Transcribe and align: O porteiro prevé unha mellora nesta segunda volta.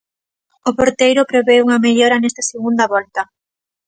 O 0.69 0.71
porteiro 0.79 1.29
prevé 1.31 1.55
unha 1.65 1.81
mellora 1.85 2.17
nesta 2.21 2.43
segunda 2.51 2.85
volta. 2.93 3.21